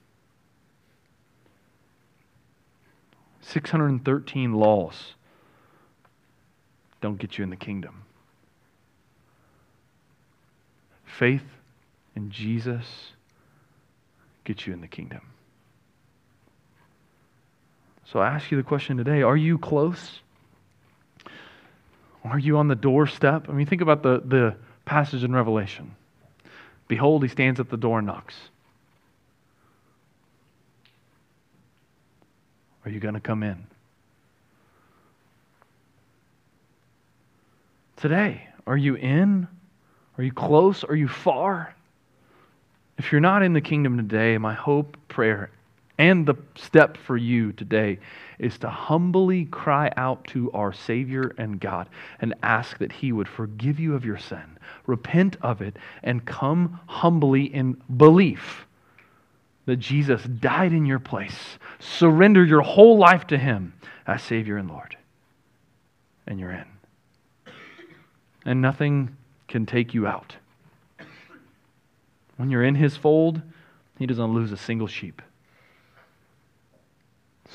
[3.43, 5.15] 613 laws
[7.01, 8.05] don't get you in the kingdom.
[11.05, 11.43] Faith
[12.15, 13.13] in Jesus
[14.45, 15.23] gets you in the kingdom.
[18.05, 20.21] So I ask you the question today are you close?
[22.25, 23.49] Are you on the doorstep?
[23.49, 25.95] I mean, think about the, the passage in Revelation.
[26.87, 28.35] Behold, he stands at the door and knocks.
[32.85, 33.67] Are you going to come in?
[37.97, 39.47] Today, are you in?
[40.17, 40.85] Are you close?
[40.85, 41.75] Are you far?
[42.97, 45.51] If you're not in the kingdom today, my hope, prayer,
[45.99, 47.99] and the step for you today
[48.39, 53.29] is to humbly cry out to our Savior and God and ask that He would
[53.29, 58.67] forgive you of your sin, repent of it, and come humbly in belief
[59.67, 61.59] that Jesus died in your place.
[61.79, 63.75] Surrender your whole life to Him
[64.07, 64.97] as Savior and Lord.
[66.27, 66.65] And you're in.
[68.45, 69.17] And nothing
[69.49, 70.37] can take you out.
[72.37, 73.43] When you're in His fold,
[73.99, 75.21] He doesn't lose a single sheep.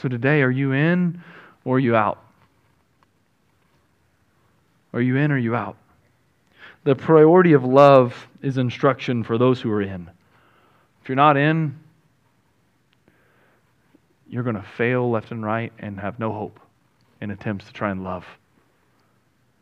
[0.02, 1.22] So today, are you in
[1.64, 2.22] or are you out?
[4.94, 5.78] Are you in or are you out?
[6.84, 10.10] The priority of love is instruction for those who are in.
[11.02, 11.80] If you're not in,
[14.28, 16.60] you're going to fail left and right and have no hope
[17.22, 18.26] in attempts to try and love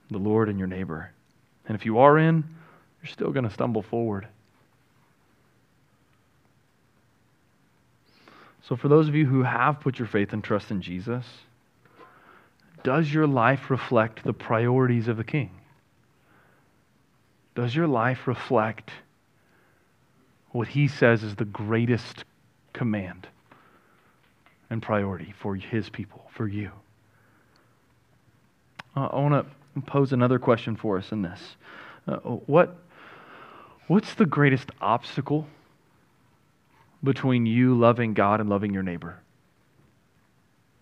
[0.09, 1.11] the Lord and your neighbor.
[1.68, 2.43] And if you are in,
[3.01, 4.28] you're still going to stumble forward.
[8.68, 11.26] So, for those of you who have put your faith and trust in Jesus,
[12.84, 15.51] does your life reflect the priorities of the King?
[17.55, 18.91] Does your life reflect
[20.51, 22.24] what he says is the greatest
[22.72, 23.28] command
[24.74, 26.71] and priority for his people, for you?
[28.95, 31.39] Uh, I want to pose another question for us in this.
[32.07, 32.76] Uh, what,
[33.88, 35.47] what's the greatest obstacle
[37.03, 39.19] between you loving God and loving your neighbor?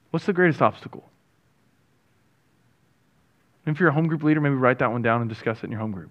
[0.09, 1.03] What's the greatest obstacle?
[3.67, 5.71] if you're a home group leader, maybe write that one down and discuss it in
[5.71, 6.09] your home group.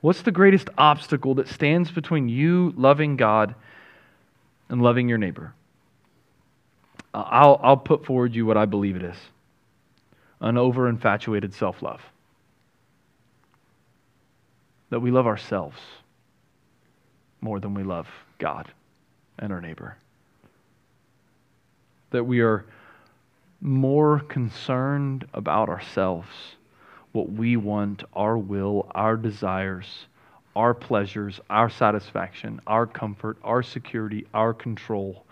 [0.00, 3.54] What's the greatest obstacle that stands between you loving God
[4.68, 5.54] and loving your neighbor?
[7.12, 9.16] I'll, I'll put forward you what I believe it is
[10.40, 12.00] an over infatuated self love.
[14.90, 15.78] That we love ourselves
[17.40, 18.08] more than we love
[18.38, 18.70] God
[19.38, 19.96] and our neighbor.
[22.10, 22.64] That we are
[23.60, 26.28] more concerned about ourselves,
[27.12, 30.06] what we want, our will, our desires,
[30.56, 35.24] our pleasures, our satisfaction, our comfort, our security, our control,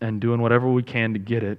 [0.00, 1.58] and doing whatever we can to get it,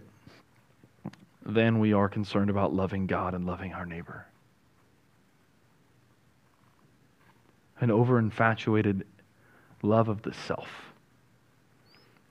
[1.46, 4.26] than we are concerned about loving God and loving our neighbor.
[7.80, 9.06] An over infatuated
[9.82, 10.68] love of the self.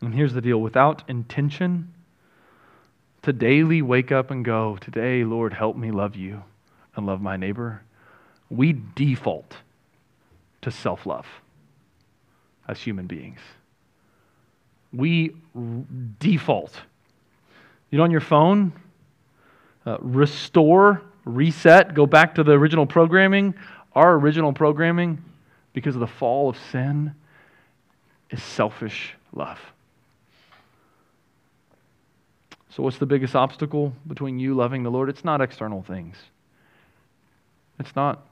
[0.01, 1.93] And here's the deal without intention,
[3.23, 6.45] to daily wake up and go, Today, Lord, help me love you
[6.97, 7.83] and love my neighbor,
[8.49, 9.57] we default
[10.63, 11.27] to self love
[12.67, 13.41] as human beings.
[14.93, 15.35] We
[16.19, 16.75] default.
[17.91, 18.73] You know, on your phone,
[19.87, 23.55] uh, restore, reset, go back to the original programming.
[23.95, 25.23] Our original programming,
[25.73, 27.15] because of the fall of sin,
[28.31, 29.59] is selfish love.
[32.71, 35.09] So, what's the biggest obstacle between you loving the Lord?
[35.09, 36.17] It's not external things.
[37.81, 38.25] It's not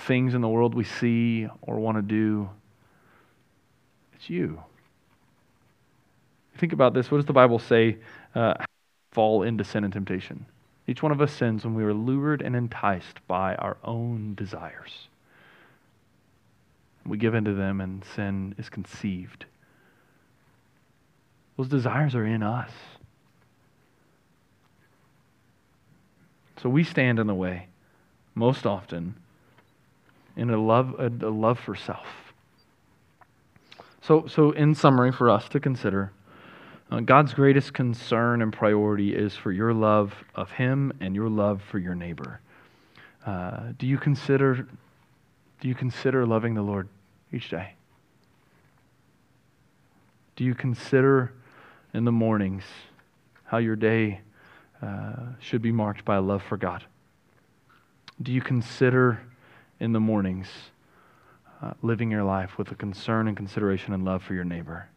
[0.00, 2.48] things in the world we see or want to do.
[4.14, 4.62] It's you.
[6.58, 7.10] Think about this.
[7.10, 7.98] What does the Bible say?
[8.34, 8.54] Uh,
[9.12, 10.46] fall into sin and temptation.
[10.86, 15.08] Each one of us sins when we are lured and enticed by our own desires.
[17.04, 19.46] We give in to them, and sin is conceived.
[21.56, 22.70] Those desires are in us.
[26.62, 27.68] So we stand in the way
[28.34, 29.14] most often
[30.36, 32.06] in a love, a, a love for self.
[34.02, 36.12] So, so, in summary, for us to consider,
[36.90, 41.62] uh, God's greatest concern and priority is for your love of Him and your love
[41.62, 42.40] for your neighbor.
[43.24, 44.66] Uh, do you consider
[45.60, 46.88] do you consider loving the Lord
[47.32, 47.74] each day?
[50.36, 51.32] Do you consider
[51.94, 52.62] in the mornings
[53.44, 54.20] how your day
[54.82, 56.84] uh, should be marked by a love for God?
[58.20, 59.20] Do you consider
[59.80, 60.48] in the mornings
[61.62, 64.88] uh, living your life with a concern and consideration and love for your neighbor?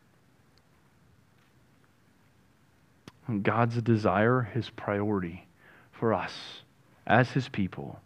[3.38, 5.48] God's desire, his priority
[5.92, 6.34] for us
[7.06, 8.00] as his people,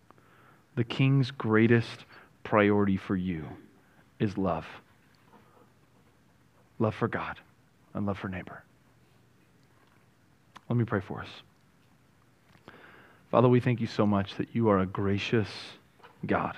[0.76, 2.06] the king's greatest
[2.44, 3.46] priority for you
[4.20, 4.66] is love
[6.80, 7.40] love for God
[7.94, 8.62] and love for neighbor.
[10.70, 11.30] Let me pray for us.
[13.32, 15.48] Father, we thank you so much that you are a gracious
[16.26, 16.58] God,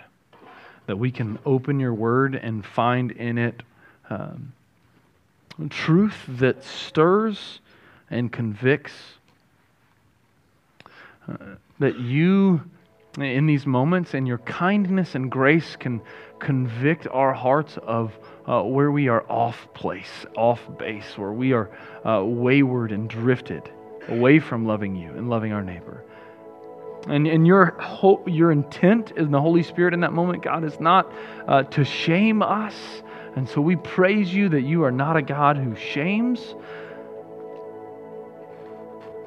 [0.88, 3.62] that we can open your word and find in it
[4.10, 4.54] um,
[5.70, 7.60] truth that stirs
[8.10, 8.94] and convicts.
[11.28, 11.38] Uh,
[11.80, 12.62] that you,
[13.18, 16.02] in these moments, and your kindness and grace can
[16.40, 21.70] convict our hearts of uh, where we are off place, off base, where we are
[22.06, 23.70] uh, wayward and drifted
[24.08, 26.04] away from loving you and loving our neighbor.
[27.08, 30.80] And, and your hope, your intent in the Holy Spirit in that moment, God, is
[30.80, 31.12] not
[31.48, 32.76] uh, to shame us.
[33.36, 36.56] And so we praise you that you are not a God who shames,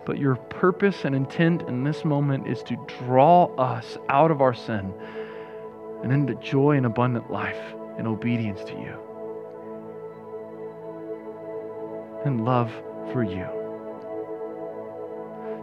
[0.09, 4.55] but your purpose and intent in this moment is to draw us out of our
[4.55, 4.91] sin
[6.03, 7.61] and into joy and abundant life
[7.99, 8.95] in obedience to you
[12.25, 12.73] and love
[13.13, 13.47] for you.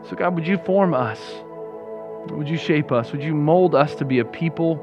[0.08, 1.20] So, God, would you form us?
[2.30, 3.12] Would you shape us?
[3.14, 4.78] Would you mold us to be a people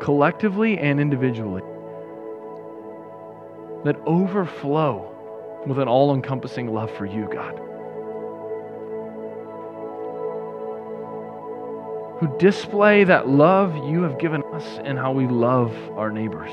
[0.00, 1.60] collectively and individually
[3.84, 7.68] that overflow with an all encompassing love for you, God?
[12.22, 16.52] Who display that love you have given us and how we love our neighbors.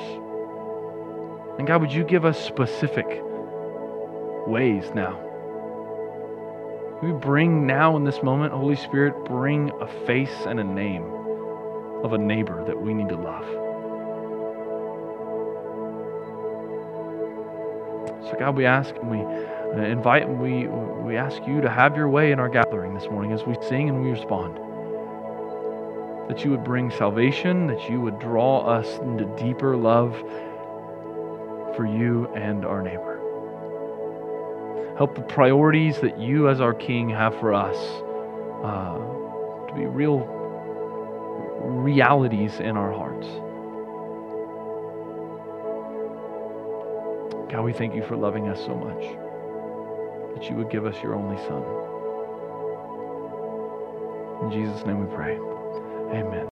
[1.60, 3.06] And God, would you give us specific
[4.48, 5.24] ways now?
[7.04, 11.04] We bring now in this moment, Holy Spirit, bring a face and a name
[12.04, 13.46] of a neighbor that we need to love.
[18.28, 21.96] So, God, we ask and we uh, invite and we, we ask you to have
[21.96, 24.60] your way in our gathering this morning as we sing and we respond.
[26.30, 30.16] That you would bring salvation, that you would draw us into deeper love
[31.76, 33.20] for you and our neighbor.
[34.96, 37.78] Help the priorities that you, as our King, have for us
[38.64, 38.98] uh,
[39.68, 40.20] to be real
[41.62, 43.28] realities in our hearts.
[47.52, 49.02] God, we thank you for loving us so much
[50.36, 51.64] that you would give us your only Son.
[54.44, 55.49] In Jesus' name we pray.
[56.12, 56.48] Amen.